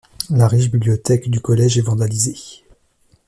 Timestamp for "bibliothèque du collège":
0.71-1.77